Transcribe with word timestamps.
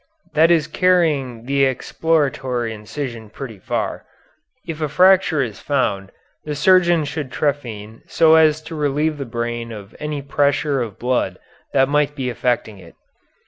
That 0.33 0.49
is 0.49 0.65
carrying 0.65 1.45
the 1.45 1.63
exploratory 1.65 2.73
incision 2.73 3.29
pretty 3.29 3.59
far. 3.59 4.03
If 4.67 4.81
a 4.81 4.89
fracture 4.89 5.43
is 5.43 5.59
found 5.59 6.11
the 6.43 6.55
surgeon 6.55 7.05
should 7.05 7.29
trephine 7.31 8.01
so 8.07 8.33
as 8.33 8.63
to 8.63 8.73
relieve 8.73 9.19
the 9.19 9.25
brain 9.25 9.71
of 9.71 9.95
any 9.99 10.23
pressure 10.23 10.81
of 10.81 10.97
blood 10.97 11.37
that 11.73 11.87
might 11.87 12.15
be 12.15 12.31
affecting 12.31 12.79
it. 12.79 12.95